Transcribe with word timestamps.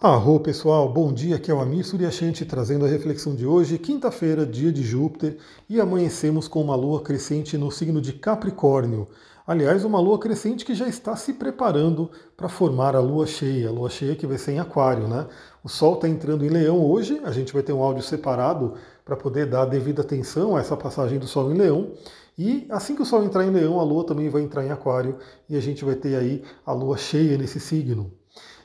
Arro 0.00 0.40
pessoal, 0.40 0.92
bom 0.92 1.12
dia, 1.12 1.36
aqui 1.36 1.50
é 1.50 1.54
o 1.54 1.60
Amir 1.60 1.86
Suryashanti 1.86 2.44
trazendo 2.44 2.84
a 2.84 2.88
reflexão 2.88 3.34
de 3.34 3.46
hoje, 3.46 3.78
quinta-feira, 3.78 4.44
dia 4.44 4.72
de 4.72 4.82
Júpiter, 4.82 5.38
e 5.70 5.80
amanhecemos 5.80 6.48
com 6.48 6.60
uma 6.60 6.74
lua 6.74 7.00
crescente 7.00 7.56
no 7.56 7.70
signo 7.70 8.00
de 8.00 8.12
Capricórnio. 8.12 9.08
Aliás, 9.46 9.84
uma 9.84 10.00
lua 10.00 10.18
crescente 10.18 10.64
que 10.64 10.74
já 10.74 10.88
está 10.88 11.14
se 11.14 11.32
preparando 11.32 12.10
para 12.36 12.48
formar 12.48 12.96
a 12.96 13.00
lua 13.00 13.24
cheia, 13.24 13.68
a 13.68 13.72
lua 13.72 13.88
cheia 13.88 14.16
que 14.16 14.26
vai 14.26 14.36
ser 14.36 14.52
em 14.52 14.58
Aquário, 14.58 15.06
né? 15.06 15.26
O 15.62 15.68
Sol 15.68 15.94
está 15.94 16.08
entrando 16.08 16.44
em 16.44 16.48
Leão 16.48 16.84
hoje, 16.84 17.20
a 17.24 17.30
gente 17.30 17.52
vai 17.52 17.62
ter 17.62 17.72
um 17.72 17.82
áudio 17.82 18.02
separado 18.02 18.74
para 19.04 19.16
poder 19.16 19.46
dar 19.46 19.64
devida 19.64 20.02
atenção 20.02 20.56
a 20.56 20.60
essa 20.60 20.76
passagem 20.76 21.20
do 21.20 21.26
Sol 21.26 21.52
em 21.52 21.56
Leão. 21.56 21.92
E 22.36 22.66
assim 22.68 22.96
que 22.96 23.02
o 23.02 23.06
Sol 23.06 23.22
entrar 23.22 23.44
em 23.44 23.50
Leão, 23.50 23.78
a 23.78 23.84
Lua 23.84 24.04
também 24.04 24.28
vai 24.28 24.42
entrar 24.42 24.66
em 24.66 24.70
Aquário 24.70 25.18
e 25.48 25.56
a 25.56 25.60
gente 25.60 25.84
vai 25.84 25.94
ter 25.94 26.16
aí 26.16 26.42
a 26.66 26.72
Lua 26.72 26.98
cheia 26.98 27.38
nesse 27.38 27.60
signo. 27.60 28.12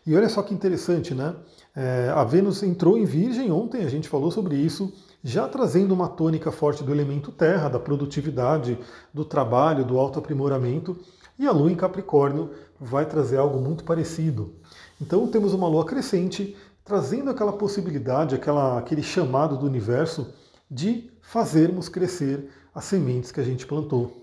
E 0.06 0.16
olha 0.16 0.30
só 0.30 0.42
que 0.42 0.54
interessante, 0.54 1.14
né? 1.14 1.36
É, 1.76 2.12
a 2.16 2.24
Vênus 2.24 2.64
entrou 2.64 2.98
em 2.98 3.06
Virgem 3.06 3.52
ontem, 3.52 3.84
a 3.84 3.90
gente 3.90 4.10
falou 4.10 4.32
sobre 4.32 4.56
isso, 4.56 4.92
já 5.24 5.48
trazendo 5.48 5.94
uma 5.94 6.08
tônica 6.08 6.52
forte 6.52 6.84
do 6.84 6.92
elemento 6.92 7.32
terra, 7.32 7.70
da 7.70 7.80
produtividade, 7.80 8.78
do 9.14 9.24
trabalho, 9.24 9.86
do 9.86 9.98
autoaprimoramento. 9.98 10.98
E 11.38 11.46
a 11.46 11.52
Lua 11.52 11.72
em 11.72 11.76
Capricórnio 11.76 12.52
vai 12.80 13.06
trazer 13.06 13.38
algo 13.38 13.60
muito 13.60 13.84
parecido. 13.84 14.56
Então 15.02 15.28
temos 15.28 15.54
uma 15.54 15.68
Lua 15.68 15.86
crescente 15.86 16.56
trazendo 16.84 17.30
aquela 17.30 17.54
possibilidade, 17.54 18.36
aquela, 18.36 18.80
aquele 18.80 19.04
chamado 19.04 19.56
do 19.56 19.66
universo 19.66 20.34
de 20.70 21.12
fazermos 21.22 21.88
crescer 21.88 22.50
as 22.74 22.86
sementes 22.86 23.32
que 23.32 23.40
a 23.40 23.44
gente 23.44 23.66
plantou. 23.66 24.18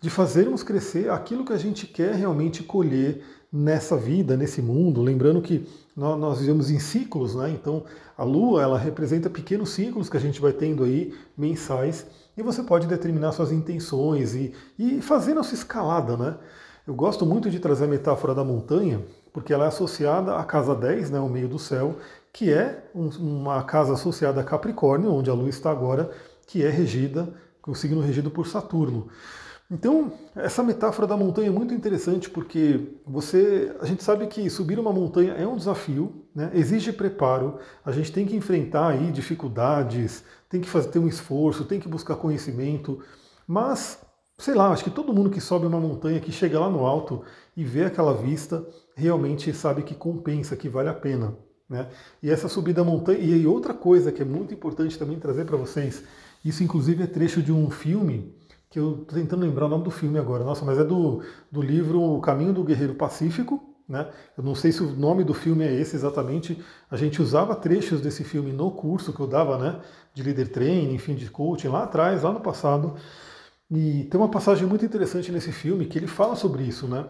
De 0.00 0.10
fazermos 0.10 0.62
crescer 0.62 1.10
aquilo 1.10 1.44
que 1.44 1.52
a 1.52 1.58
gente 1.58 1.86
quer 1.86 2.14
realmente 2.14 2.62
colher 2.62 3.24
nessa 3.52 3.96
vida, 3.96 4.36
nesse 4.36 4.60
mundo. 4.60 5.02
Lembrando 5.02 5.40
que 5.40 5.66
nós 5.96 6.38
vivemos 6.38 6.70
em 6.70 6.78
ciclos, 6.78 7.34
né? 7.34 7.50
Então 7.50 7.84
a 8.16 8.22
Lua 8.22 8.62
ela 8.62 8.78
representa 8.78 9.28
pequenos 9.28 9.70
ciclos 9.70 10.08
que 10.08 10.16
a 10.16 10.20
gente 10.20 10.40
vai 10.40 10.52
tendo 10.52 10.84
aí 10.84 11.14
mensais 11.36 12.06
e 12.36 12.42
você 12.42 12.62
pode 12.62 12.86
determinar 12.86 13.32
suas 13.32 13.50
intenções 13.50 14.34
e, 14.34 14.54
e 14.78 15.00
fazer 15.00 15.36
a 15.36 15.42
sua 15.42 15.54
escalada, 15.54 16.16
né? 16.16 16.36
Eu 16.86 16.94
gosto 16.94 17.26
muito 17.26 17.50
de 17.50 17.58
trazer 17.58 17.84
a 17.84 17.88
metáfora 17.88 18.34
da 18.34 18.42
montanha, 18.42 19.02
porque 19.32 19.52
ela 19.52 19.66
é 19.66 19.68
associada 19.68 20.36
à 20.36 20.44
casa 20.44 20.74
10, 20.74 21.10
né, 21.10 21.20
o 21.20 21.28
meio 21.28 21.46
do 21.46 21.58
céu, 21.58 21.96
que 22.32 22.50
é 22.50 22.82
um, 22.94 23.08
uma 23.18 23.62
casa 23.62 23.92
associada 23.92 24.40
a 24.40 24.44
Capricórnio, 24.44 25.12
onde 25.12 25.28
a 25.28 25.34
Lua 25.34 25.50
está 25.50 25.70
agora, 25.70 26.10
que 26.46 26.64
é 26.64 26.70
regida, 26.70 27.28
o 27.66 27.74
signo 27.74 28.00
regido 28.00 28.30
por 28.30 28.46
Saturno. 28.46 29.08
Então, 29.70 30.12
essa 30.34 30.62
metáfora 30.62 31.06
da 31.06 31.14
montanha 31.14 31.48
é 31.48 31.50
muito 31.50 31.74
interessante 31.74 32.30
porque 32.30 32.94
você, 33.06 33.76
a 33.80 33.84
gente 33.84 34.02
sabe 34.02 34.26
que 34.26 34.48
subir 34.48 34.78
uma 34.78 34.92
montanha 34.92 35.34
é 35.34 35.46
um 35.46 35.56
desafio, 35.56 36.24
né? 36.34 36.50
exige 36.54 36.90
preparo, 36.90 37.58
a 37.84 37.92
gente 37.92 38.10
tem 38.10 38.24
que 38.24 38.34
enfrentar 38.34 38.88
aí 38.88 39.12
dificuldades, 39.12 40.24
tem 40.48 40.62
que 40.62 40.68
fazer 40.68 40.88
ter 40.88 40.98
um 40.98 41.06
esforço, 41.06 41.66
tem 41.66 41.78
que 41.78 41.88
buscar 41.88 42.16
conhecimento, 42.16 43.02
mas 43.46 44.02
sei 44.38 44.54
lá, 44.54 44.70
acho 44.70 44.84
que 44.84 44.90
todo 44.90 45.12
mundo 45.12 45.28
que 45.28 45.40
sobe 45.40 45.66
uma 45.66 45.80
montanha, 45.80 46.20
que 46.20 46.32
chega 46.32 46.58
lá 46.58 46.70
no 46.70 46.86
alto 46.86 47.22
e 47.54 47.62
vê 47.62 47.84
aquela 47.84 48.14
vista, 48.14 48.64
realmente 48.96 49.52
sabe 49.52 49.82
que 49.82 49.94
compensa, 49.94 50.56
que 50.56 50.68
vale 50.68 50.88
a 50.88 50.94
pena. 50.94 51.36
Né? 51.68 51.88
E 52.22 52.30
essa 52.30 52.48
subida 52.48 52.80
à 52.80 52.84
montanha, 52.84 53.18
e 53.18 53.46
outra 53.46 53.74
coisa 53.74 54.10
que 54.10 54.22
é 54.22 54.24
muito 54.24 54.54
importante 54.54 54.98
também 54.98 55.18
trazer 55.18 55.44
para 55.44 55.58
vocês, 55.58 56.02
isso 56.42 56.62
inclusive 56.62 57.02
é 57.02 57.06
trecho 57.06 57.42
de 57.42 57.52
um 57.52 57.68
filme 57.68 58.34
que 58.70 58.78
eu 58.78 59.02
estou 59.02 59.18
tentando 59.18 59.42
lembrar 59.42 59.66
o 59.66 59.68
nome 59.68 59.84
do 59.84 59.90
filme 59.90 60.18
agora, 60.18 60.44
nossa, 60.44 60.64
mas 60.64 60.78
é 60.78 60.84
do, 60.84 61.22
do 61.50 61.62
livro 61.62 62.00
O 62.02 62.20
Caminho 62.20 62.52
do 62.52 62.64
Guerreiro 62.64 62.94
Pacífico, 62.94 63.62
né? 63.88 64.10
Eu 64.36 64.44
não 64.44 64.54
sei 64.54 64.70
se 64.70 64.82
o 64.82 64.94
nome 64.94 65.24
do 65.24 65.32
filme 65.32 65.64
é 65.64 65.72
esse 65.72 65.96
exatamente. 65.96 66.62
A 66.90 66.96
gente 66.96 67.22
usava 67.22 67.56
trechos 67.56 68.02
desse 68.02 68.22
filme 68.22 68.52
no 68.52 68.70
curso 68.70 69.12
que 69.12 69.20
eu 69.20 69.26
dava, 69.26 69.56
né? 69.56 69.80
De 70.12 70.22
líder 70.22 70.48
training, 70.48 70.94
enfim, 70.94 71.14
de 71.14 71.30
coaching 71.30 71.68
lá 71.68 71.84
atrás, 71.84 72.22
lá 72.22 72.30
no 72.32 72.40
passado. 72.40 72.96
E 73.70 74.04
tem 74.04 74.20
uma 74.20 74.30
passagem 74.30 74.66
muito 74.66 74.84
interessante 74.84 75.32
nesse 75.32 75.52
filme 75.52 75.86
que 75.86 75.98
ele 75.98 76.06
fala 76.06 76.36
sobre 76.36 76.62
isso, 76.64 76.86
né? 76.86 77.06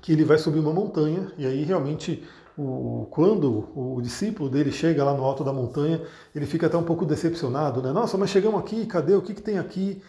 Que 0.00 0.12
ele 0.12 0.24
vai 0.24 0.38
subir 0.38 0.58
uma 0.58 0.72
montanha 0.72 1.32
e 1.38 1.46
aí 1.46 1.62
realmente 1.64 2.24
o, 2.56 3.06
quando 3.10 3.68
o 3.74 4.00
discípulo 4.00 4.48
dele 4.48 4.72
chega 4.72 5.04
lá 5.04 5.14
no 5.14 5.24
alto 5.24 5.44
da 5.44 5.52
montanha, 5.52 6.02
ele 6.34 6.46
fica 6.46 6.66
até 6.66 6.76
um 6.76 6.82
pouco 6.82 7.04
decepcionado, 7.04 7.82
né? 7.82 7.92
Nossa, 7.92 8.16
mas 8.16 8.30
chegamos 8.30 8.60
aqui, 8.60 8.86
cadê? 8.86 9.14
O 9.14 9.22
que, 9.22 9.34
que 9.34 9.42
tem 9.42 9.58
aqui? 9.58 10.02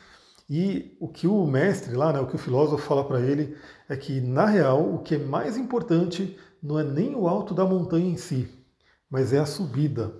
E 0.49 0.95
o 0.99 1.07
que 1.07 1.27
o 1.27 1.45
mestre 1.45 1.95
lá, 1.95 2.13
né, 2.13 2.19
o 2.19 2.27
que 2.27 2.35
o 2.35 2.39
filósofo 2.39 2.85
fala 2.85 3.03
para 3.03 3.19
ele 3.19 3.57
é 3.89 3.97
que, 3.97 4.21
na 4.21 4.45
real, 4.45 4.93
o 4.93 4.99
que 4.99 5.15
é 5.15 5.17
mais 5.17 5.57
importante 5.57 6.37
não 6.63 6.79
é 6.79 6.83
nem 6.83 7.15
o 7.15 7.27
alto 7.27 7.53
da 7.53 7.65
montanha 7.65 8.09
em 8.09 8.17
si, 8.17 8.47
mas 9.09 9.33
é 9.33 9.39
a 9.39 9.45
subida. 9.45 10.13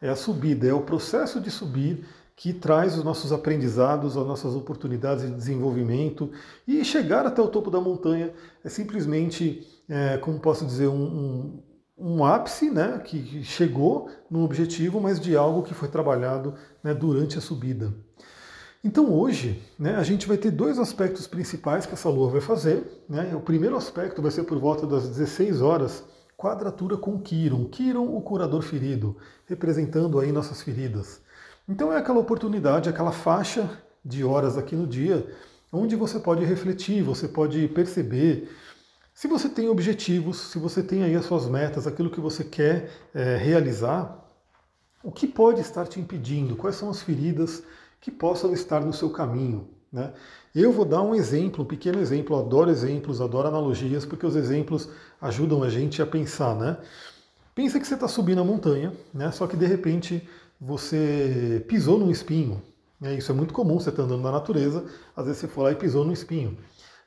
É 0.00 0.08
a 0.08 0.16
subida, 0.16 0.66
é 0.66 0.72
o 0.72 0.82
processo 0.82 1.40
de 1.40 1.50
subir 1.50 2.06
que 2.40 2.54
traz 2.54 2.96
os 2.96 3.04
nossos 3.04 3.32
aprendizados, 3.32 4.16
as 4.16 4.26
nossas 4.26 4.54
oportunidades 4.54 5.26
de 5.26 5.34
desenvolvimento. 5.34 6.30
E 6.66 6.82
chegar 6.86 7.26
até 7.26 7.42
o 7.42 7.48
topo 7.48 7.70
da 7.70 7.78
montanha 7.78 8.32
é 8.64 8.68
simplesmente, 8.70 9.66
é, 9.86 10.16
como 10.16 10.40
posso 10.40 10.64
dizer, 10.64 10.88
um, 10.88 11.02
um, 11.02 11.62
um, 11.98 12.24
ápice 12.24 12.70
né, 12.70 12.98
que 13.04 13.44
chegou 13.44 14.08
no 14.30 14.42
objetivo, 14.42 14.98
mas 15.02 15.20
de 15.20 15.36
algo 15.36 15.62
que 15.62 15.74
foi 15.74 15.88
trabalhado 15.88 16.54
né, 16.82 16.94
durante 16.94 17.36
a 17.36 17.42
subida. 17.42 17.92
Então 18.82 19.12
hoje 19.12 19.62
né, 19.78 19.96
a 19.96 20.02
gente 20.02 20.26
vai 20.26 20.38
ter 20.38 20.50
dois 20.50 20.78
aspectos 20.78 21.26
principais 21.26 21.84
que 21.84 21.92
essa 21.92 22.08
Lua 22.08 22.30
vai 22.30 22.40
fazer. 22.40 23.04
Né? 23.08 23.34
O 23.34 23.40
primeiro 23.40 23.76
aspecto 23.76 24.22
vai 24.22 24.30
ser 24.30 24.44
por 24.44 24.58
volta 24.58 24.86
das 24.86 25.08
16 25.08 25.60
horas, 25.60 26.02
quadratura 26.36 26.96
com 26.96 27.20
Quiron. 27.20 27.66
Quiron, 27.66 28.16
o 28.16 28.22
curador 28.22 28.62
ferido, 28.62 29.16
representando 29.46 30.18
aí 30.18 30.32
nossas 30.32 30.62
feridas. 30.62 31.20
Então 31.68 31.92
é 31.92 31.98
aquela 31.98 32.18
oportunidade, 32.18 32.88
aquela 32.88 33.12
faixa 33.12 33.70
de 34.02 34.24
horas 34.24 34.56
aqui 34.56 34.74
no 34.74 34.86
dia, 34.86 35.26
onde 35.70 35.94
você 35.94 36.18
pode 36.18 36.44
refletir, 36.44 37.02
você 37.02 37.28
pode 37.28 37.68
perceber 37.68 38.48
se 39.12 39.28
você 39.28 39.50
tem 39.50 39.68
objetivos, 39.68 40.38
se 40.38 40.58
você 40.58 40.82
tem 40.82 41.02
aí 41.02 41.14
as 41.14 41.26
suas 41.26 41.46
metas, 41.46 41.86
aquilo 41.86 42.10
que 42.10 42.20
você 42.20 42.42
quer 42.42 42.90
é, 43.14 43.36
realizar, 43.36 44.26
o 45.02 45.12
que 45.12 45.26
pode 45.26 45.60
estar 45.60 45.86
te 45.86 46.00
impedindo, 46.00 46.56
quais 46.56 46.76
são 46.76 46.88
as 46.88 47.02
feridas 47.02 47.62
que 48.00 48.10
possam 48.10 48.52
estar 48.52 48.80
no 48.80 48.92
seu 48.92 49.10
caminho. 49.10 49.68
Né? 49.92 50.12
Eu 50.54 50.72
vou 50.72 50.84
dar 50.84 51.02
um 51.02 51.14
exemplo, 51.14 51.64
um 51.64 51.66
pequeno 51.66 52.00
exemplo, 52.00 52.36
eu 52.36 52.40
adoro 52.40 52.70
exemplos, 52.70 53.20
adoro 53.20 53.48
analogias, 53.48 54.06
porque 54.06 54.26
os 54.26 54.36
exemplos 54.36 54.88
ajudam 55.20 55.62
a 55.62 55.68
gente 55.68 56.00
a 56.00 56.06
pensar. 56.06 56.54
Né? 56.54 56.76
Pensa 57.54 57.78
que 57.78 57.86
você 57.86 57.94
está 57.94 58.08
subindo 58.08 58.40
a 58.40 58.44
montanha, 58.44 58.92
né? 59.12 59.30
só 59.30 59.46
que 59.46 59.56
de 59.56 59.66
repente 59.66 60.26
você 60.60 61.64
pisou 61.68 61.98
num 61.98 62.10
espinho. 62.10 62.62
Né? 63.00 63.16
Isso 63.16 63.32
é 63.32 63.34
muito 63.34 63.52
comum, 63.52 63.78
você 63.78 63.90
está 63.90 64.02
andando 64.02 64.22
na 64.22 64.32
natureza, 64.32 64.84
às 65.14 65.26
vezes 65.26 65.40
você 65.40 65.48
foi 65.48 65.64
lá 65.64 65.72
e 65.72 65.76
pisou 65.76 66.04
num 66.04 66.12
espinho. 66.12 66.56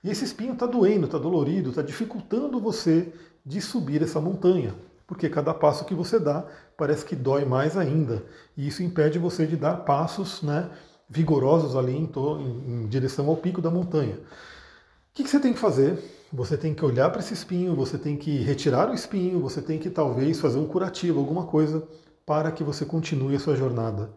E 0.03 0.09
esse 0.09 0.25
espinho 0.25 0.53
está 0.53 0.65
doendo, 0.65 1.05
está 1.05 1.17
dolorido, 1.17 1.69
está 1.69 1.81
dificultando 1.81 2.59
você 2.59 3.13
de 3.45 3.61
subir 3.61 4.01
essa 4.01 4.19
montanha 4.19 4.75
porque 5.13 5.29
cada 5.29 5.53
passo 5.53 5.85
que 5.85 5.93
você 5.93 6.19
dá 6.19 6.43
parece 6.75 7.05
que 7.05 7.15
dói 7.15 7.45
mais 7.45 7.77
ainda. 7.77 8.25
E 8.57 8.67
isso 8.67 8.81
impede 8.81 9.19
você 9.19 9.45
de 9.45 9.55
dar 9.55 9.77
passos 9.85 10.41
né, 10.41 10.71
vigorosos 11.07 11.75
ali 11.75 11.95
em, 11.95 12.09
em, 12.11 12.83
em 12.83 12.87
direção 12.87 13.29
ao 13.29 13.37
pico 13.37 13.61
da 13.61 13.69
montanha. 13.69 14.15
O 14.15 15.13
que, 15.13 15.23
que 15.23 15.29
você 15.29 15.39
tem 15.39 15.53
que 15.53 15.59
fazer? 15.59 15.99
Você 16.33 16.57
tem 16.57 16.73
que 16.73 16.83
olhar 16.83 17.11
para 17.11 17.19
esse 17.19 17.31
espinho, 17.31 17.75
você 17.75 17.95
tem 17.95 18.17
que 18.17 18.37
retirar 18.39 18.89
o 18.89 18.95
espinho, 18.95 19.39
você 19.39 19.61
tem 19.61 19.77
que 19.77 19.91
talvez 19.91 20.39
fazer 20.39 20.57
um 20.57 20.65
curativo, 20.65 21.19
alguma 21.19 21.45
coisa, 21.45 21.87
para 22.25 22.51
que 22.51 22.63
você 22.63 22.83
continue 22.83 23.35
a 23.35 23.39
sua 23.39 23.55
jornada. 23.55 24.11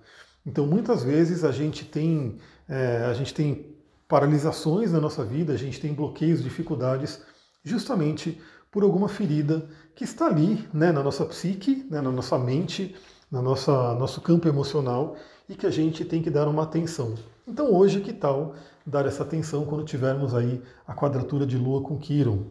Então, 0.47 0.67
muitas 0.67 1.03
vezes 1.03 1.45
a 1.45 1.53
gente 1.53 1.85
tem, 1.85 2.39
é, 2.67 3.05
a 3.05 3.13
gente 3.13 3.35
tem 3.35 3.77
paralisações 4.09 4.93
na 4.93 5.01
nossa 5.01 5.23
vida, 5.23 5.53
a 5.53 5.59
gente 5.59 5.79
tem 5.79 5.93
bloqueios, 5.93 6.43
dificuldades, 6.43 7.21
justamente 7.63 8.41
por 8.71 8.83
alguma 8.83 9.09
ferida 9.09 9.67
que 9.95 10.05
está 10.05 10.27
ali 10.27 10.69
né, 10.73 10.93
na 10.93 11.03
nossa 11.03 11.25
psique, 11.25 11.87
né, 11.91 12.01
na 12.01 12.11
nossa 12.11 12.39
mente, 12.39 12.95
no 13.31 13.43
nosso 13.43 14.21
campo 14.21 14.49
emocional 14.49 15.17
e 15.49 15.55
que 15.55 15.67
a 15.67 15.71
gente 15.71 16.05
tem 16.05 16.23
que 16.23 16.31
dar 16.31 16.49
uma 16.49 16.63
atenção. 16.63 17.15
Então 17.47 17.73
hoje 17.73 18.01
que 18.01 18.13
tal 18.13 18.55
dar 18.85 19.07
essa 19.07 19.23
atenção 19.23 19.65
quando 19.65 19.85
tivermos 19.85 20.35
aí 20.35 20.63
a 20.87 20.95
quadratura 20.95 21.47
de 21.47 21.57
Lua 21.57 21.83
com 21.83 21.99
Quiron? 21.99 22.45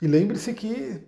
E 0.00 0.06
lembre-se 0.06 0.52
que 0.52 1.02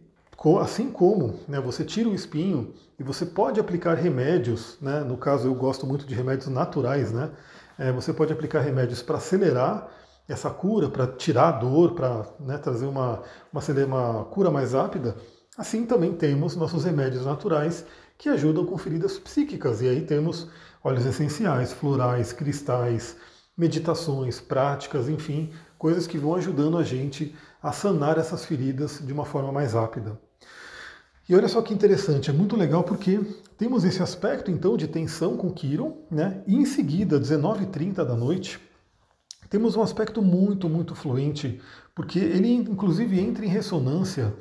assim 0.60 0.90
como 0.90 1.40
né, 1.48 1.60
você 1.60 1.84
tira 1.84 2.08
o 2.08 2.14
espinho 2.14 2.72
e 2.98 3.02
você 3.02 3.26
pode 3.26 3.58
aplicar 3.58 3.94
remédios, 3.94 4.78
né, 4.80 5.00
no 5.00 5.16
caso 5.16 5.48
eu 5.48 5.54
gosto 5.54 5.86
muito 5.86 6.06
de 6.06 6.14
remédios 6.14 6.46
naturais, 6.48 7.10
né, 7.10 7.30
é, 7.78 7.90
você 7.90 8.12
pode 8.12 8.32
aplicar 8.32 8.60
remédios 8.60 9.02
para 9.02 9.16
acelerar 9.16 9.90
essa 10.28 10.50
cura, 10.50 10.88
para 10.88 11.06
tirar 11.06 11.48
a 11.48 11.52
dor, 11.52 11.94
para 11.94 12.26
né, 12.40 12.58
trazer 12.58 12.86
uma, 12.86 13.22
uma, 13.52 13.62
uma 13.86 14.24
cura 14.24 14.50
mais 14.50 14.72
rápida, 14.72 15.16
assim 15.56 15.86
também 15.86 16.12
temos 16.12 16.56
nossos 16.56 16.84
remédios 16.84 17.24
naturais 17.24 17.84
que 18.18 18.28
ajudam 18.28 18.64
com 18.66 18.76
feridas 18.76 19.18
psíquicas. 19.18 19.80
E 19.82 19.88
aí 19.88 20.00
temos 20.02 20.48
óleos 20.82 21.06
essenciais, 21.06 21.72
florais, 21.72 22.32
cristais, 22.32 23.16
meditações, 23.56 24.40
práticas, 24.40 25.08
enfim, 25.08 25.52
coisas 25.78 26.06
que 26.06 26.18
vão 26.18 26.34
ajudando 26.34 26.78
a 26.78 26.82
gente 26.82 27.34
a 27.62 27.72
sanar 27.72 28.18
essas 28.18 28.44
feridas 28.44 29.00
de 29.04 29.12
uma 29.12 29.24
forma 29.24 29.50
mais 29.52 29.72
rápida. 29.72 30.20
E 31.28 31.34
olha 31.34 31.48
só 31.48 31.60
que 31.60 31.74
interessante, 31.74 32.30
é 32.30 32.32
muito 32.32 32.56
legal 32.56 32.84
porque 32.84 33.20
temos 33.58 33.82
esse 33.82 34.00
aspecto 34.00 34.48
então 34.48 34.76
de 34.76 34.86
tensão 34.86 35.36
com 35.36 35.50
Quiron, 35.50 36.06
né? 36.08 36.42
E 36.46 36.54
em 36.54 36.64
seguida, 36.64 37.18
19h30 37.18 37.94
da 38.04 38.14
noite, 38.14 38.60
temos 39.48 39.76
um 39.76 39.82
aspecto 39.82 40.22
muito, 40.22 40.68
muito 40.68 40.94
fluente, 40.94 41.60
porque 41.94 42.18
ele 42.18 42.52
inclusive 42.52 43.20
entra 43.20 43.44
em 43.44 43.48
ressonância 43.48 44.34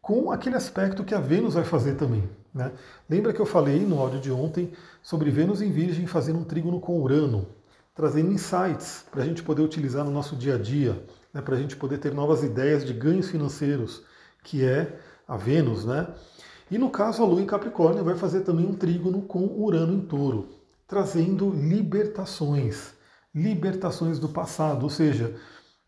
com 0.00 0.30
aquele 0.30 0.56
aspecto 0.56 1.04
que 1.04 1.14
a 1.14 1.20
Vênus 1.20 1.54
vai 1.54 1.64
fazer 1.64 1.94
também. 1.94 2.28
Né? 2.52 2.72
Lembra 3.08 3.32
que 3.32 3.40
eu 3.40 3.46
falei 3.46 3.80
no 3.80 3.98
áudio 3.98 4.20
de 4.20 4.30
ontem 4.30 4.72
sobre 5.02 5.30
Vênus 5.30 5.60
em 5.60 5.70
Virgem 5.70 6.06
fazendo 6.06 6.38
um 6.38 6.44
trígono 6.44 6.80
com 6.80 7.00
Urano, 7.00 7.46
trazendo 7.94 8.32
insights 8.32 9.04
para 9.10 9.22
a 9.22 9.26
gente 9.26 9.42
poder 9.42 9.62
utilizar 9.62 10.04
no 10.04 10.10
nosso 10.10 10.34
dia 10.34 10.54
a 10.54 10.58
dia, 10.58 11.02
né? 11.32 11.42
para 11.42 11.56
a 11.56 11.58
gente 11.58 11.76
poder 11.76 11.98
ter 11.98 12.14
novas 12.14 12.42
ideias 12.42 12.84
de 12.84 12.92
ganhos 12.92 13.28
financeiros, 13.28 14.02
que 14.42 14.64
é 14.64 14.98
a 15.26 15.36
Vênus, 15.36 15.84
né? 15.84 16.08
E 16.70 16.78
no 16.78 16.90
caso, 16.90 17.22
a 17.22 17.26
Lua 17.26 17.40
em 17.40 17.46
Capricórnio 17.46 18.04
vai 18.04 18.14
fazer 18.14 18.40
também 18.40 18.66
um 18.66 18.74
trígono 18.74 19.22
com 19.22 19.44
Urano 19.44 19.94
em 19.94 20.00
Touro, 20.00 20.48
trazendo 20.86 21.50
libertações, 21.50 22.94
libertações 23.42 24.18
do 24.18 24.28
passado, 24.28 24.82
ou 24.82 24.90
seja, 24.90 25.36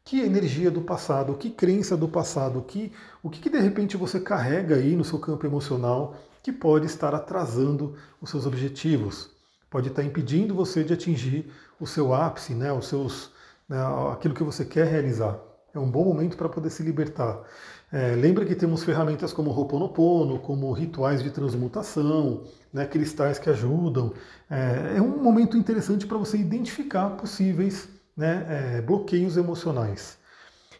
que 0.04 0.20
energia 0.20 0.70
do 0.70 0.82
passado, 0.82 1.34
que 1.34 1.50
crença 1.50 1.96
do 1.96 2.08
passado, 2.08 2.62
que, 2.62 2.92
o 3.22 3.30
que, 3.30 3.40
que 3.40 3.50
de 3.50 3.58
repente 3.58 3.96
você 3.96 4.18
carrega 4.20 4.76
aí 4.76 4.96
no 4.96 5.04
seu 5.04 5.18
campo 5.18 5.46
emocional 5.46 6.16
que 6.42 6.52
pode 6.52 6.86
estar 6.86 7.14
atrasando 7.14 7.96
os 8.20 8.30
seus 8.30 8.46
objetivos, 8.46 9.30
pode 9.68 9.88
estar 9.88 10.02
impedindo 10.02 10.54
você 10.54 10.82
de 10.82 10.94
atingir 10.94 11.52
o 11.78 11.86
seu 11.86 12.14
ápice, 12.14 12.54
né, 12.54 12.72
os 12.72 12.88
seus, 12.88 13.30
né, 13.68 13.78
aquilo 14.12 14.34
que 14.34 14.42
você 14.42 14.64
quer 14.64 14.86
realizar. 14.86 15.38
É 15.72 15.78
um 15.78 15.90
bom 15.90 16.04
momento 16.04 16.36
para 16.36 16.48
poder 16.48 16.70
se 16.70 16.82
libertar. 16.82 17.40
É, 17.92 18.14
lembra 18.14 18.44
que 18.44 18.54
temos 18.54 18.84
ferramentas 18.84 19.32
como 19.32 19.50
Ho'oponopono, 19.50 20.38
como 20.38 20.70
rituais 20.72 21.22
de 21.22 21.30
transmutação, 21.30 22.44
né, 22.72 22.86
cristais 22.86 23.38
que 23.38 23.50
ajudam. 23.50 24.12
É, 24.48 24.94
é 24.98 25.02
um 25.02 25.20
momento 25.20 25.56
interessante 25.56 26.06
para 26.06 26.16
você 26.16 26.38
identificar 26.38 27.10
possíveis 27.10 27.88
né, 28.16 28.46
é, 28.48 28.80
bloqueios 28.80 29.36
emocionais. 29.36 30.18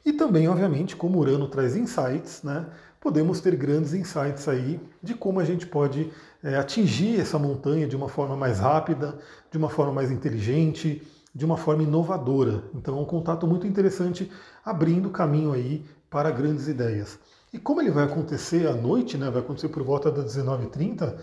E 0.05 0.13
também, 0.13 0.49
obviamente, 0.49 0.95
como 0.95 1.19
Urano 1.19 1.49
traz 1.49 1.75
insights, 1.75 2.45
né, 2.45 2.67
podemos 3.01 3.41
ter 3.41 3.57
grandes 3.57 3.93
insights 3.93 4.47
aí 4.47 4.79
de 5.03 5.15
como 5.15 5.41
a 5.41 5.45
gente 5.45 5.67
pode 5.67 6.13
é, 6.45 6.57
atingir 6.57 7.21
essa 7.21 7.39
montanha 7.41 7.89
de 7.89 7.97
uma 7.97 8.09
forma 8.09 8.37
mais 8.37 8.61
rápida, 8.61 9.19
de 9.51 9.59
uma 9.59 9.69
forma 9.69 9.93
mais 9.93 10.13
inteligente, 10.13 11.03
de 11.35 11.45
uma 11.45 11.57
forma 11.57 11.83
inovadora. 11.83 12.63
Então 12.75 12.99
é 12.99 13.01
um 13.01 13.05
contato 13.05 13.47
muito 13.47 13.67
interessante, 13.67 14.31
abrindo 14.65 15.11
caminho 15.11 15.53
aí 15.53 15.85
para 16.11 16.31
grandes 16.31 16.69
ideias. 16.69 17.19
E 17.53 17.59
como 17.59 17.81
ele 17.81 17.91
vai 17.91 18.05
acontecer 18.05 18.67
à 18.67 18.75
noite, 18.75 19.17
né, 19.17 19.31
vai 19.31 19.41
acontecer 19.41 19.69
por 19.69 19.83
volta 19.83 20.11
das 20.11 20.37
19h30, 20.37 21.17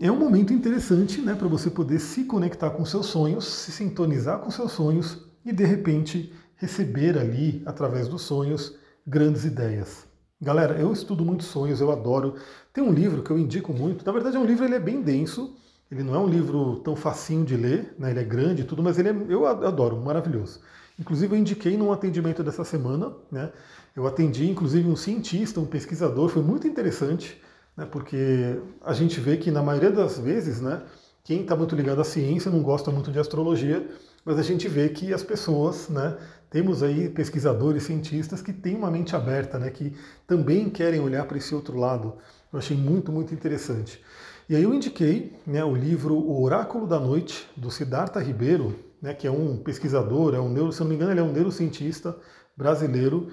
é 0.00 0.10
um 0.10 0.18
momento 0.18 0.52
interessante 0.52 1.20
né, 1.20 1.34
para 1.34 1.48
você 1.48 1.70
poder 1.70 1.98
se 1.98 2.24
conectar 2.24 2.70
com 2.70 2.84
seus 2.84 3.06
sonhos, 3.06 3.46
se 3.46 3.72
sintonizar 3.72 4.38
com 4.40 4.50
seus 4.50 4.72
sonhos 4.72 5.18
e 5.44 5.52
de 5.52 5.64
repente 5.64 6.32
receber 6.56 7.18
ali, 7.18 7.62
através 7.64 8.06
dos 8.06 8.22
sonhos, 8.22 8.76
grandes 9.06 9.44
ideias. 9.44 10.06
Galera, 10.40 10.78
eu 10.78 10.92
estudo 10.92 11.24
muito 11.24 11.44
sonhos, 11.44 11.80
eu 11.80 11.90
adoro. 11.90 12.36
Tem 12.72 12.82
um 12.82 12.92
livro 12.92 13.22
que 13.22 13.30
eu 13.30 13.38
indico 13.38 13.72
muito. 13.72 14.04
Na 14.04 14.12
verdade, 14.12 14.36
é 14.36 14.40
um 14.40 14.44
livro 14.44 14.64
ele 14.64 14.74
é 14.74 14.80
bem 14.80 15.02
denso. 15.02 15.56
Ele 15.90 16.02
não 16.02 16.14
é 16.14 16.18
um 16.18 16.26
livro 16.28 16.76
tão 16.80 16.94
facinho 16.94 17.44
de 17.44 17.56
ler, 17.56 17.94
né? 17.98 18.10
ele 18.10 18.20
é 18.20 18.24
grande 18.24 18.62
e 18.62 18.64
tudo, 18.64 18.82
mas 18.82 18.98
ele 18.98 19.08
é, 19.08 19.16
eu 19.28 19.44
adoro, 19.46 19.96
maravilhoso. 19.96 20.60
Inclusive, 21.00 21.34
eu 21.34 21.38
indiquei 21.38 21.78
num 21.78 21.90
atendimento 21.90 22.42
dessa 22.42 22.62
semana. 22.62 23.12
Né? 23.32 23.50
Eu 23.96 24.06
atendi, 24.06 24.50
inclusive, 24.50 24.86
um 24.86 24.96
cientista, 24.96 25.58
um 25.58 25.64
pesquisador. 25.64 26.28
Foi 26.28 26.42
muito 26.42 26.68
interessante, 26.68 27.40
né? 27.74 27.86
porque 27.90 28.60
a 28.82 28.92
gente 28.92 29.18
vê 29.18 29.38
que, 29.38 29.50
na 29.50 29.62
maioria 29.62 29.90
das 29.90 30.18
vezes, 30.18 30.60
né, 30.60 30.82
quem 31.24 31.40
está 31.40 31.56
muito 31.56 31.74
ligado 31.74 32.02
à 32.02 32.04
ciência 32.04 32.50
não 32.50 32.62
gosta 32.62 32.90
muito 32.90 33.10
de 33.10 33.18
astrologia, 33.18 33.88
mas 34.24 34.38
a 34.38 34.42
gente 34.42 34.68
vê 34.68 34.90
que 34.90 35.14
as 35.14 35.22
pessoas, 35.22 35.88
né, 35.88 36.18
temos 36.50 36.82
aí 36.82 37.08
pesquisadores, 37.08 37.84
cientistas 37.84 38.42
que 38.42 38.52
têm 38.52 38.76
uma 38.76 38.90
mente 38.90 39.16
aberta, 39.16 39.58
né, 39.58 39.70
que 39.70 39.94
também 40.26 40.68
querem 40.68 41.00
olhar 41.00 41.24
para 41.24 41.38
esse 41.38 41.54
outro 41.54 41.78
lado. 41.78 42.14
Eu 42.52 42.58
achei 42.58 42.76
muito, 42.76 43.10
muito 43.10 43.32
interessante. 43.32 44.02
E 44.48 44.56
aí 44.56 44.62
eu 44.62 44.74
indiquei 44.74 45.32
né, 45.46 45.64
o 45.64 45.74
livro 45.74 46.14
O 46.14 46.42
Oráculo 46.42 46.86
da 46.86 46.98
Noite, 46.98 47.48
do 47.56 47.70
Siddhartha 47.70 48.20
Ribeiro, 48.20 48.89
né, 49.00 49.14
que 49.14 49.26
é 49.26 49.30
um 49.30 49.56
pesquisador, 49.56 50.34
é 50.34 50.40
um 50.40 50.48
neuro, 50.48 50.72
se 50.72 50.80
não 50.80 50.88
me 50.88 50.94
engano, 50.94 51.12
ele 51.12 51.20
é 51.20 51.22
um 51.22 51.32
neurocientista 51.32 52.16
brasileiro, 52.56 53.28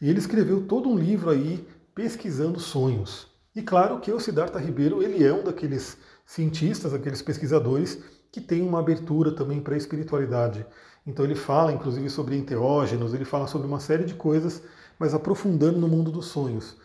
e 0.00 0.08
ele 0.08 0.18
escreveu 0.18 0.66
todo 0.66 0.88
um 0.88 0.96
livro 0.96 1.30
aí 1.30 1.66
pesquisando 1.94 2.58
sonhos. 2.58 3.26
E 3.54 3.62
claro 3.62 4.00
que 4.00 4.12
o 4.12 4.20
Siddhartha 4.20 4.58
Ribeiro, 4.58 5.02
ele 5.02 5.24
é 5.24 5.32
um 5.32 5.42
daqueles 5.42 5.98
cientistas, 6.24 6.94
aqueles 6.94 7.20
pesquisadores 7.20 8.02
que 8.32 8.40
tem 8.40 8.62
uma 8.62 8.78
abertura 8.78 9.32
também 9.32 9.60
para 9.60 9.74
a 9.74 9.78
espiritualidade. 9.78 10.64
Então 11.06 11.24
ele 11.24 11.34
fala, 11.34 11.72
inclusive, 11.72 12.08
sobre 12.08 12.36
enteógenos, 12.36 13.12
ele 13.12 13.24
fala 13.24 13.46
sobre 13.46 13.66
uma 13.66 13.80
série 13.80 14.04
de 14.04 14.14
coisas, 14.14 14.62
mas 14.98 15.12
aprofundando 15.12 15.78
no 15.78 15.88
mundo 15.88 16.10
dos 16.10 16.26
sonhos. 16.26 16.76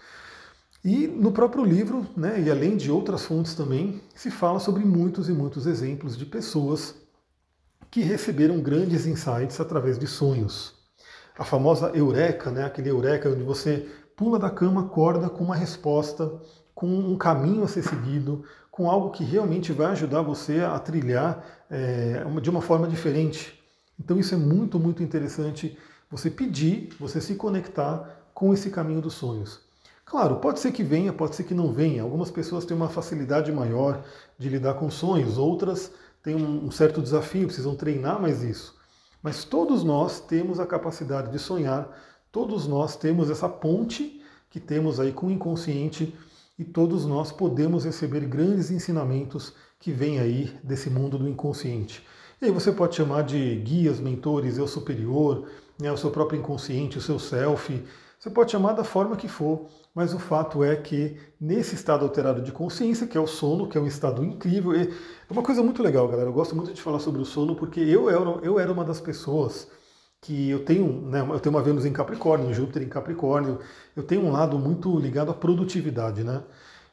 E 0.84 1.08
no 1.08 1.32
próprio 1.32 1.64
livro, 1.64 2.06
né, 2.16 2.42
e 2.42 2.50
além 2.50 2.76
de 2.78 2.92
outras 2.92 3.26
fontes 3.26 3.56
também, 3.56 4.02
se 4.16 4.30
fala 4.30 4.60
sobre 4.60 4.84
muitos 4.84 5.30
e 5.30 5.32
muitos 5.32 5.66
exemplos 5.66 6.18
de 6.18 6.26
pessoas 6.26 6.96
que 7.96 8.02
receberam 8.02 8.60
grandes 8.60 9.06
insights 9.06 9.58
através 9.58 9.98
de 9.98 10.06
sonhos. 10.06 10.74
A 11.40 11.46
famosa 11.46 11.92
eureka, 11.94 12.52
né, 12.52 12.66
aquele 12.66 12.90
eureka 12.90 13.30
onde 13.30 13.42
você 13.42 13.88
pula 14.18 14.38
da 14.38 14.50
cama, 14.50 14.82
acorda 14.82 15.30
com 15.30 15.46
uma 15.46 15.56
resposta, 15.56 16.30
com 16.74 16.88
um 16.88 17.18
caminho 17.18 17.64
a 17.64 17.70
ser 17.70 17.84
seguido, 17.84 18.44
com 18.70 18.92
algo 18.92 19.12
que 19.12 19.24
realmente 19.24 19.72
vai 19.72 19.94
ajudar 19.94 20.22
você 20.24 20.60
a 20.60 20.78
trilhar 20.78 21.42
é, 21.72 22.22
de 22.42 22.50
uma 22.50 22.60
forma 22.60 22.86
diferente. 22.86 23.58
Então 23.98 24.20
isso 24.20 24.36
é 24.36 24.38
muito, 24.38 24.78
muito 24.78 25.02
interessante 25.02 25.78
você 26.12 26.30
pedir, 26.30 26.90
você 27.00 27.22
se 27.22 27.36
conectar 27.36 28.28
com 28.34 28.54
esse 28.54 28.70
caminho 28.72 29.00
dos 29.00 29.14
sonhos. 29.14 29.62
Claro, 30.04 30.36
pode 30.36 30.60
ser 30.60 30.74
que 30.74 30.84
venha, 30.84 31.14
pode 31.14 31.34
ser 31.34 31.46
que 31.46 31.54
não 31.54 31.72
venha. 31.72 32.04
Algumas 32.04 32.30
pessoas 32.30 32.66
têm 32.66 32.76
uma 32.76 32.90
facilidade 32.90 33.54
maior 33.54 34.04
de 34.38 34.50
lidar 34.50 34.74
com 34.74 34.92
sonhos, 34.92 35.38
outras 35.38 35.94
têm 36.26 36.36
um 36.36 36.72
certo 36.72 37.04
desafio, 37.04 37.46
precisam 37.46 37.76
treinar 37.76 38.20
mais 38.20 38.42
isso. 38.42 38.76
Mas 39.22 39.44
todos 39.44 39.84
nós 39.84 40.20
temos 40.20 40.60
a 40.60 40.66
capacidade 40.66 41.32
de 41.32 41.38
sonhar, 41.38 41.88
todos 42.32 42.68
nós 42.68 42.96
temos 42.96 43.30
essa 43.30 43.48
ponte 43.48 44.20
que 44.50 44.60
temos 44.60 45.00
aí 45.00 45.12
com 45.14 45.28
o 45.28 45.32
inconsciente 45.32 46.16
e 46.58 46.66
todos 46.66 47.06
nós 47.06 47.32
podemos 47.32 47.86
receber 47.86 48.22
grandes 48.22 48.72
ensinamentos 48.72 49.54
que 49.80 49.92
vêm 49.92 50.20
aí 50.20 50.52
desse 50.64 50.90
mundo 50.90 51.20
do 51.20 51.30
inconsciente. 51.30 52.04
E 52.42 52.46
aí 52.46 52.52
você 52.52 52.72
pode 52.72 52.96
chamar 52.96 53.22
de 53.22 53.58
guias, 53.58 54.00
mentores, 54.00 54.58
eu 54.58 54.68
superior, 54.68 55.48
né, 55.80 55.92
o 55.92 55.98
seu 55.98 56.10
próprio 56.10 56.40
inconsciente, 56.40 56.98
o 56.98 57.02
seu 57.02 57.20
self. 57.20 57.84
Você 58.26 58.32
pode 58.32 58.52
chamar 58.52 58.74
da 58.74 58.84
forma 58.84 59.16
que 59.16 59.28
for, 59.28 59.68
mas 59.94 60.12
o 60.12 60.18
fato 60.18 60.64
é 60.64 60.76
que 60.76 61.16
nesse 61.40 61.76
estado 61.76 62.04
alterado 62.04 62.42
de 62.42 62.52
consciência, 62.52 63.06
que 63.06 63.16
é 63.16 63.22
o 63.22 63.28
sono, 63.28 63.70
que 63.70 63.78
é 63.78 63.82
um 63.82 63.86
estado 63.86 64.26
incrível, 64.26 64.74
é 64.74 64.88
uma 65.30 65.44
coisa 65.44 65.62
muito 65.62 65.84
legal, 65.84 66.08
galera. 66.08 66.28
Eu 66.28 66.34
gosto 66.34 66.56
muito 66.56 66.74
de 66.74 66.82
falar 66.82 66.98
sobre 66.98 67.22
o 67.22 67.26
sono 67.26 67.56
porque 67.56 67.80
eu 67.80 68.10
era, 68.10 68.20
eu 68.42 68.60
era 68.60 68.74
uma 68.74 68.84
das 68.84 69.00
pessoas 69.00 69.68
que 70.20 70.50
eu 70.50 70.66
tenho, 70.66 71.04
né, 71.08 71.22
eu 71.22 71.40
tenho 71.40 71.56
uma 71.56 71.62
Vênus 71.62 71.86
em 71.86 71.94
Capricórnio, 71.94 72.52
Júpiter 72.52 72.82
em 72.82 72.90
Capricórnio, 72.90 73.60
eu 73.96 74.02
tenho 74.02 74.24
um 74.24 74.32
lado 74.32 74.58
muito 74.58 74.98
ligado 74.98 75.30
à 75.30 75.34
produtividade, 75.36 76.24
né? 76.24 76.42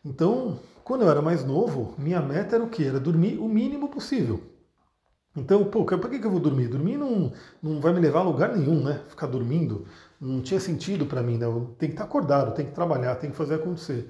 Então, 0.04 0.60
quando 0.84 1.00
eu 1.00 1.10
era 1.10 1.22
mais 1.22 1.42
novo, 1.42 1.94
minha 1.96 2.20
meta 2.20 2.56
era 2.56 2.64
o 2.64 2.68
quê? 2.68 2.84
Era 2.84 3.00
dormir 3.00 3.38
o 3.38 3.48
mínimo 3.48 3.88
possível. 3.88 4.52
Então, 5.34 5.64
pô, 5.64 5.86
que 5.86 5.94
eu 5.94 6.30
vou 6.30 6.40
dormir? 6.40 6.68
Dormir 6.68 6.98
não, 6.98 7.32
não 7.62 7.80
vai 7.80 7.94
me 7.94 8.00
levar 8.00 8.20
a 8.20 8.22
lugar 8.22 8.54
nenhum, 8.54 8.84
né? 8.84 9.00
Ficar 9.08 9.26
dormindo 9.26 9.86
não 10.22 10.40
tinha 10.40 10.60
sentido 10.60 11.04
para 11.04 11.22
mim, 11.22 11.36
né? 11.36 11.46
Eu 11.46 11.74
tenho 11.78 11.90
que 11.90 11.94
estar 11.94 12.04
acordado, 12.04 12.54
tenho 12.54 12.68
que 12.68 12.74
trabalhar, 12.74 13.16
tenho 13.16 13.32
que 13.32 13.36
fazer 13.36 13.56
acontecer. 13.56 14.08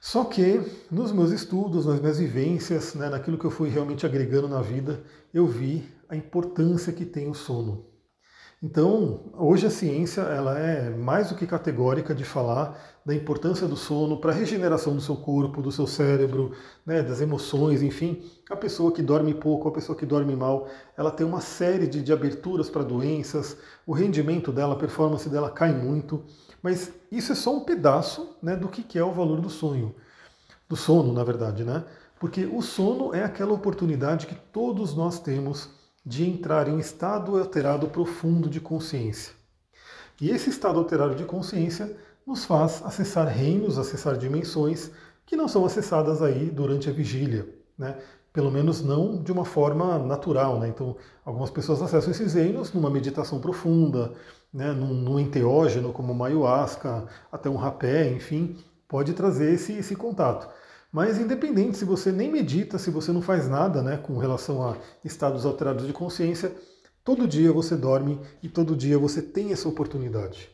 Só 0.00 0.24
que 0.24 0.60
nos 0.90 1.12
meus 1.12 1.30
estudos, 1.30 1.86
nas 1.86 2.00
minhas 2.00 2.18
vivências, 2.18 2.94
né, 2.94 3.08
naquilo 3.10 3.38
que 3.38 3.44
eu 3.44 3.50
fui 3.50 3.68
realmente 3.68 4.06
agregando 4.06 4.48
na 4.48 4.62
vida, 4.62 5.02
eu 5.32 5.46
vi 5.46 5.86
a 6.08 6.16
importância 6.16 6.92
que 6.92 7.04
tem 7.04 7.28
o 7.28 7.34
sono. 7.34 7.84
Então, 8.66 9.30
hoje 9.34 9.66
a 9.66 9.70
ciência 9.70 10.22
ela 10.22 10.58
é 10.58 10.88
mais 10.88 11.28
do 11.28 11.34
que 11.34 11.46
categórica 11.46 12.14
de 12.14 12.24
falar 12.24 12.74
da 13.04 13.14
importância 13.14 13.68
do 13.68 13.76
sono 13.76 14.16
para 14.18 14.32
a 14.32 14.34
regeneração 14.34 14.94
do 14.94 15.02
seu 15.02 15.16
corpo, 15.16 15.60
do 15.60 15.70
seu 15.70 15.86
cérebro, 15.86 16.52
né, 16.86 17.02
das 17.02 17.20
emoções, 17.20 17.82
enfim. 17.82 18.22
A 18.48 18.56
pessoa 18.56 18.90
que 18.90 19.02
dorme 19.02 19.34
pouco, 19.34 19.68
a 19.68 19.70
pessoa 19.70 19.94
que 19.98 20.06
dorme 20.06 20.34
mal, 20.34 20.66
ela 20.96 21.10
tem 21.10 21.26
uma 21.26 21.42
série 21.42 21.86
de, 21.86 22.02
de 22.02 22.10
aberturas 22.10 22.70
para 22.70 22.82
doenças, 22.82 23.58
o 23.86 23.92
rendimento 23.92 24.50
dela, 24.50 24.72
a 24.72 24.78
performance 24.78 25.28
dela 25.28 25.50
cai 25.50 25.74
muito. 25.74 26.24
Mas 26.62 26.90
isso 27.12 27.32
é 27.32 27.34
só 27.34 27.54
um 27.54 27.64
pedaço 27.66 28.34
né, 28.42 28.56
do 28.56 28.68
que 28.68 28.98
é 28.98 29.04
o 29.04 29.12
valor 29.12 29.42
do 29.42 29.50
sonho, 29.50 29.94
do 30.66 30.74
sono, 30.74 31.12
na 31.12 31.22
verdade, 31.22 31.64
né? 31.64 31.84
Porque 32.18 32.46
o 32.46 32.62
sono 32.62 33.14
é 33.14 33.22
aquela 33.22 33.52
oportunidade 33.52 34.26
que 34.26 34.34
todos 34.34 34.94
nós 34.94 35.20
temos 35.20 35.83
de 36.04 36.28
entrar 36.28 36.68
em 36.68 36.72
um 36.72 36.78
estado 36.78 37.38
alterado 37.38 37.88
profundo 37.88 38.48
de 38.48 38.60
consciência. 38.60 39.32
E 40.20 40.30
esse 40.30 40.50
estado 40.50 40.78
alterado 40.78 41.14
de 41.14 41.24
consciência 41.24 41.96
nos 42.26 42.44
faz 42.44 42.82
acessar 42.84 43.26
reinos, 43.26 43.78
acessar 43.78 44.16
dimensões 44.16 44.90
que 45.26 45.36
não 45.36 45.48
são 45.48 45.64
acessadas 45.64 46.22
aí 46.22 46.50
durante 46.50 46.88
a 46.88 46.92
vigília, 46.92 47.48
né? 47.78 47.98
Pelo 48.32 48.50
menos 48.50 48.82
não 48.82 49.22
de 49.22 49.30
uma 49.30 49.44
forma 49.44 49.98
natural, 49.98 50.58
né? 50.58 50.68
Então, 50.68 50.96
algumas 51.24 51.50
pessoas 51.50 51.80
acessam 51.80 52.10
esses 52.10 52.34
reinos 52.34 52.72
numa 52.72 52.90
meditação 52.90 53.40
profunda, 53.40 54.12
né? 54.52 54.72
num, 54.72 54.94
num 54.94 55.18
enteógeno 55.18 55.92
como 55.92 56.12
uma 56.12 56.26
ayahuasca, 56.26 57.06
até 57.30 57.48
um 57.48 57.56
rapé, 57.56 58.10
enfim, 58.10 58.56
pode 58.88 59.12
trazer 59.12 59.52
esse, 59.52 59.72
esse 59.72 59.96
contato. 59.96 60.48
Mas 60.94 61.18
independente 61.18 61.76
se 61.76 61.84
você 61.84 62.12
nem 62.12 62.30
medita, 62.30 62.78
se 62.78 62.88
você 62.88 63.10
não 63.10 63.20
faz 63.20 63.48
nada 63.48 63.82
né, 63.82 63.96
com 63.96 64.16
relação 64.16 64.64
a 64.64 64.76
estados 65.04 65.44
alterados 65.44 65.88
de 65.88 65.92
consciência, 65.92 66.54
todo 67.02 67.26
dia 67.26 67.52
você 67.52 67.74
dorme 67.74 68.20
e 68.40 68.48
todo 68.48 68.76
dia 68.76 68.96
você 68.96 69.20
tem 69.20 69.50
essa 69.50 69.68
oportunidade. 69.68 70.48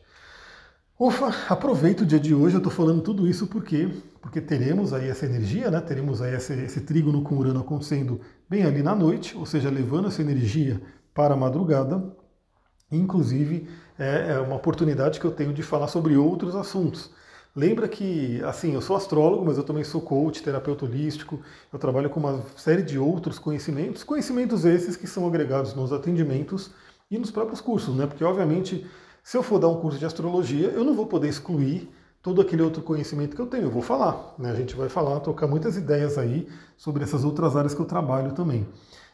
Ufa, 0.99 1.27
aproveita 1.47 2.01
o 2.01 2.05
dia 2.07 2.19
de 2.19 2.33
hoje, 2.33 2.55
eu 2.55 2.57
estou 2.57 2.73
falando 2.73 3.03
tudo 3.03 3.27
isso 3.27 3.45
porque 3.45 3.87
porque 4.19 4.41
teremos 4.41 4.93
aí 4.93 5.09
essa 5.09 5.27
energia, 5.27 5.69
né? 5.69 5.79
teremos 5.79 6.23
aí 6.23 6.33
esse, 6.33 6.53
esse 6.53 6.81
trígono 6.81 7.21
com 7.21 7.35
Urano 7.35 7.59
acontecendo 7.59 8.19
bem 8.49 8.63
ali 8.63 8.81
na 8.81 8.95
noite, 8.95 9.37
ou 9.37 9.45
seja, 9.45 9.69
levando 9.69 10.07
essa 10.07 10.23
energia 10.23 10.81
para 11.13 11.35
a 11.35 11.37
madrugada. 11.37 12.15
Inclusive, 12.91 13.67
é, 13.97 14.33
é 14.33 14.39
uma 14.39 14.55
oportunidade 14.55 15.19
que 15.19 15.25
eu 15.25 15.31
tenho 15.31 15.53
de 15.53 15.61
falar 15.61 15.87
sobre 15.87 16.17
outros 16.17 16.55
assuntos. 16.55 17.11
Lembra 17.53 17.87
que, 17.87 18.41
assim, 18.43 18.73
eu 18.73 18.81
sou 18.81 18.95
astrólogo, 18.95 19.45
mas 19.45 19.57
eu 19.57 19.63
também 19.63 19.83
sou 19.83 20.01
coach, 20.01 20.41
terapeuta 20.41 20.85
holístico, 20.85 21.41
eu 21.71 21.77
trabalho 21.77 22.09
com 22.09 22.19
uma 22.19 22.41
série 22.55 22.81
de 22.81 22.97
outros 22.97 23.37
conhecimentos, 23.37 24.03
conhecimentos 24.03 24.63
esses 24.63 24.95
que 24.95 25.05
são 25.05 25.27
agregados 25.27 25.75
nos 25.75 25.91
atendimentos 25.91 26.71
e 27.09 27.17
nos 27.17 27.29
próprios 27.29 27.59
cursos, 27.59 27.93
né? 27.93 28.07
Porque, 28.07 28.23
obviamente, 28.23 28.85
se 29.21 29.37
eu 29.37 29.43
for 29.43 29.59
dar 29.59 29.67
um 29.67 29.81
curso 29.81 29.99
de 29.99 30.05
astrologia, 30.05 30.69
eu 30.69 30.85
não 30.85 30.95
vou 30.95 31.05
poder 31.07 31.27
excluir 31.27 31.89
todo 32.21 32.39
aquele 32.39 32.61
outro 32.61 32.81
conhecimento 32.81 33.35
que 33.35 33.41
eu 33.41 33.47
tenho. 33.47 33.63
Eu 33.63 33.71
vou 33.71 33.81
falar, 33.81 34.33
né? 34.39 34.51
A 34.51 34.55
gente 34.55 34.73
vai 34.75 34.87
falar, 34.87 35.19
trocar 35.19 35.47
muitas 35.47 35.75
ideias 35.75 36.17
aí 36.17 36.47
sobre 36.77 37.03
essas 37.03 37.25
outras 37.25 37.55
áreas 37.57 37.73
que 37.73 37.81
eu 37.81 37.85
trabalho 37.85 38.31
também. 38.31 38.65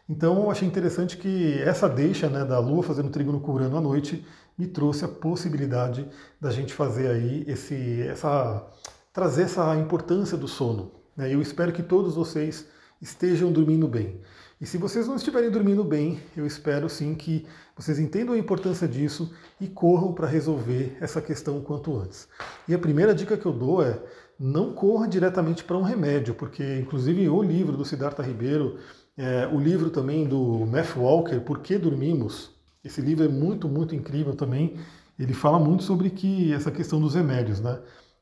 Então 0.10 0.44
eu 0.44 0.51
achei 0.51 0.67
interessante 0.67 1.17
que 1.17 1.60
essa 1.62 1.89
deixa 1.89 2.29
né, 2.29 2.46
da 2.46 2.60
Lua 2.60 2.82
fazendo 2.82 3.10
trígono 3.10 3.39
com 3.41 3.51
Urano 3.51 3.77
à 3.77 3.82
noite 3.82 4.25
me 4.58 4.68
trouxe 4.68 5.06
a 5.06 5.08
possibilidade 5.08 6.08
da 6.42 6.50
gente 6.52 6.74
fazer 6.74 7.08
aí 7.10 7.44
esse, 7.48 8.02
essa, 8.04 8.66
trazer 9.14 9.44
essa 9.44 9.76
importância 9.76 10.38
do 10.38 10.48
sono. 10.48 10.92
Né? 11.16 11.34
Eu 11.34 11.42
espero 11.42 11.72
que 11.72 11.84
todos 11.84 12.16
vocês 12.16 12.66
estejam 13.02 13.52
dormindo 13.52 13.88
bem. 13.88 14.20
E 14.60 14.66
se 14.66 14.78
vocês 14.78 15.08
não 15.08 15.16
estiverem 15.16 15.52
dormindo 15.52 15.84
bem, 15.84 16.20
eu 16.36 16.44
espero 16.46 16.90
sim 16.90 17.14
que 17.14 17.46
vocês 17.76 18.00
entendam 18.00 18.34
a 18.34 18.40
importância 18.40 18.88
disso 18.88 19.32
e 19.62 19.68
corram 19.68 20.14
para 20.14 20.26
resolver 20.26 20.98
essa 21.00 21.22
questão 21.22 21.60
o 21.60 21.62
quanto 21.62 21.96
antes. 21.96 22.28
E 22.68 22.74
a 22.74 22.80
primeira 22.80 23.14
dica 23.14 23.38
que 23.38 23.46
eu 23.46 23.54
dou 23.54 23.84
é 23.84 24.02
não 24.40 24.74
corra 24.74 25.08
diretamente 25.08 25.64
para 25.64 25.78
um 25.78 25.84
remédio, 25.84 26.34
porque 26.34 26.80
inclusive 26.80 27.30
o 27.30 27.44
livro 27.44 27.78
do 27.78 27.86
Siddhartha 27.86 28.24
Ribeiro, 28.24 28.80
é, 29.16 29.48
o 29.48 29.60
livro 29.60 29.92
também 29.92 30.28
do 30.28 30.66
Matthew 30.66 31.04
Walker, 31.04 31.40
Por 31.40 31.60
que 31.60 31.78
Dormimos, 31.78 32.57
esse 32.84 33.01
livro 33.01 33.25
é 33.25 33.27
muito, 33.27 33.67
muito 33.67 33.96
incrível 33.96 34.36
também. 34.36 34.77
Ele 35.17 35.34
fala 35.34 35.60
muito 35.60 35.84
sobre 35.84 36.10
que 36.10 36.53
essa 36.53 36.72
questão 36.72 37.00
dos 37.00 37.15
remédios, 37.15 37.60
né? 37.60 37.79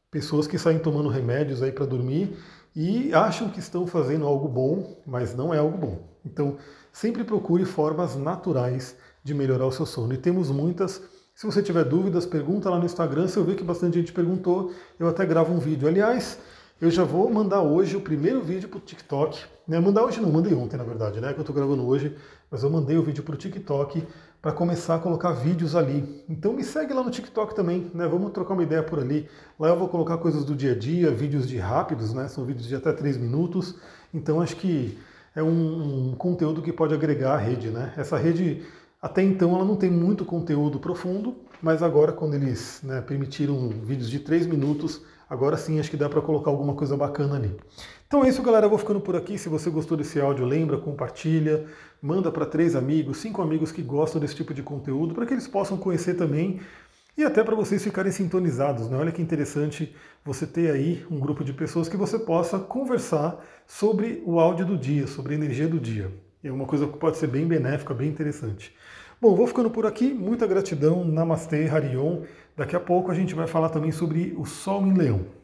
Pessoas 0.09 0.47
que 0.47 0.57
saem 0.57 0.79
tomando 0.79 1.09
remédios 1.09 1.61
aí 1.61 1.71
para 1.71 1.85
dormir 1.85 2.37
e 2.75 3.13
acham 3.13 3.49
que 3.49 3.59
estão 3.59 3.85
fazendo 3.85 4.25
algo 4.25 4.47
bom, 4.47 5.01
mas 5.05 5.35
não 5.35 5.53
é 5.53 5.57
algo 5.57 5.77
bom. 5.77 5.99
Então, 6.25 6.57
sempre 6.91 7.23
procure 7.23 7.65
formas 7.65 8.15
naturais 8.15 8.95
de 9.23 9.33
melhorar 9.33 9.65
o 9.65 9.71
seu 9.71 9.85
sono. 9.85 10.13
E 10.13 10.17
temos 10.17 10.49
muitas. 10.49 11.01
Se 11.33 11.45
você 11.45 11.61
tiver 11.61 11.83
dúvidas, 11.83 12.25
pergunta 12.25 12.69
lá 12.69 12.79
no 12.79 12.85
Instagram. 12.85 13.27
Se 13.27 13.37
eu 13.37 13.43
ver 13.43 13.55
que 13.55 13.63
bastante 13.63 13.99
gente 13.99 14.13
perguntou, 14.13 14.71
eu 14.99 15.07
até 15.07 15.25
gravo 15.25 15.53
um 15.53 15.59
vídeo. 15.59 15.87
Aliás, 15.87 16.39
eu 16.79 16.89
já 16.89 17.03
vou 17.03 17.31
mandar 17.31 17.61
hoje 17.61 17.95
o 17.95 18.01
primeiro 18.01 18.41
vídeo 18.41 18.69
para 18.69 18.77
o 18.77 18.81
TikTok. 18.81 19.39
Né? 19.67 19.79
Mandar 19.79 20.03
hoje 20.03 20.21
não, 20.21 20.31
mandei 20.31 20.53
ontem, 20.53 20.77
na 20.77 20.83
verdade, 20.83 21.19
né? 21.19 21.33
Que 21.33 21.39
eu 21.39 21.41
estou 21.41 21.55
gravando 21.55 21.85
hoje, 21.85 22.15
mas 22.51 22.63
eu 22.63 22.69
mandei 22.69 22.97
o 22.97 23.03
vídeo 23.03 23.23
para 23.23 23.35
o 23.35 23.37
TikTok 23.37 24.05
para 24.45 24.53
começar 24.53 24.93
a 24.93 24.99
colocar 24.99 25.31
vídeos 25.31 25.75
ali. 25.75 26.23
Então 26.29 26.53
me 26.53 26.63
segue 26.63 26.93
lá 26.93 27.01
no 27.01 27.09
TikTok 27.09 27.55
também, 27.55 27.89
né? 27.95 28.07
Vamos 28.07 28.31
trocar 28.31 28.53
uma 28.53 28.61
ideia 28.61 28.83
por 28.83 28.99
ali. 28.99 29.27
Lá 29.59 29.69
eu 29.69 29.75
vou 29.75 29.89
colocar 29.89 30.19
coisas 30.19 30.45
do 30.45 30.53
dia 30.53 30.73
a 30.73 30.77
dia, 30.77 31.09
vídeos 31.09 31.49
de 31.49 31.57
rápidos, 31.57 32.13
né? 32.13 32.27
São 32.27 32.45
vídeos 32.45 32.67
de 32.67 32.75
até 32.75 32.93
3 32.93 33.17
minutos. 33.17 33.73
Então 34.13 34.39
acho 34.39 34.55
que 34.57 34.99
é 35.35 35.41
um, 35.41 36.11
um 36.11 36.15
conteúdo 36.15 36.61
que 36.61 36.71
pode 36.71 36.93
agregar 36.93 37.33
à 37.33 37.37
rede, 37.37 37.69
né? 37.71 37.91
Essa 37.97 38.17
rede 38.17 38.63
até 39.01 39.23
então 39.23 39.55
ela 39.55 39.65
não 39.65 39.75
tem 39.75 39.89
muito 39.89 40.23
conteúdo 40.23 40.79
profundo, 40.79 41.35
mas 41.59 41.81
agora 41.81 42.13
quando 42.13 42.35
eles 42.35 42.81
né, 42.83 43.01
permitiram 43.01 43.69
vídeos 43.69 44.11
de 44.11 44.19
3 44.19 44.45
minutos, 44.45 45.01
agora 45.27 45.57
sim 45.57 45.79
acho 45.79 45.89
que 45.89 45.97
dá 45.97 46.07
para 46.07 46.21
colocar 46.21 46.51
alguma 46.51 46.75
coisa 46.75 46.95
bacana 46.95 47.37
ali. 47.37 47.57
Então 48.15 48.23
é 48.23 48.29
isso, 48.29 48.41
galera. 48.41 48.65
Eu 48.65 48.69
vou 48.69 48.79
ficando 48.79 49.01
por 49.01 49.13
aqui. 49.17 49.37
Se 49.37 49.49
você 49.49 49.69
gostou 49.69 49.97
desse 49.97 50.21
áudio, 50.21 50.45
lembra, 50.45 50.77
compartilha, 50.77 51.65
manda 52.01 52.31
para 52.31 52.45
três 52.45 52.73
amigos, 52.73 53.17
cinco 53.17 53.41
amigos 53.41 53.73
que 53.73 53.81
gostam 53.81 54.21
desse 54.21 54.33
tipo 54.33 54.53
de 54.53 54.63
conteúdo, 54.63 55.13
para 55.13 55.25
que 55.25 55.33
eles 55.33 55.49
possam 55.49 55.77
conhecer 55.77 56.13
também 56.13 56.61
e 57.17 57.25
até 57.25 57.43
para 57.43 57.53
vocês 57.55 57.83
ficarem 57.83 58.13
sintonizados. 58.13 58.89
Né? 58.89 58.97
Olha 58.97 59.11
que 59.11 59.21
interessante 59.21 59.93
você 60.23 60.47
ter 60.47 60.71
aí 60.71 61.05
um 61.11 61.19
grupo 61.19 61.43
de 61.43 61.51
pessoas 61.51 61.89
que 61.89 61.97
você 61.97 62.17
possa 62.17 62.57
conversar 62.57 63.45
sobre 63.67 64.23
o 64.25 64.39
áudio 64.39 64.65
do 64.65 64.77
dia, 64.77 65.07
sobre 65.07 65.33
a 65.33 65.37
energia 65.37 65.67
do 65.67 65.77
dia. 65.77 66.09
É 66.41 66.49
uma 66.49 66.65
coisa 66.65 66.87
que 66.87 66.97
pode 66.97 67.17
ser 67.17 67.27
bem 67.27 67.45
benéfica, 67.45 67.93
bem 67.93 68.07
interessante. 68.07 68.73
Bom, 69.19 69.35
vou 69.35 69.45
ficando 69.45 69.69
por 69.69 69.85
aqui. 69.85 70.13
Muita 70.13 70.47
gratidão. 70.47 71.03
Namastê, 71.03 71.67
Harion. 71.67 72.21
Daqui 72.55 72.77
a 72.77 72.79
pouco 72.79 73.11
a 73.11 73.13
gente 73.13 73.35
vai 73.35 73.45
falar 73.45 73.67
também 73.67 73.91
sobre 73.91 74.33
o 74.37 74.45
Sol 74.45 74.87
em 74.87 74.93
Leão. 74.93 75.34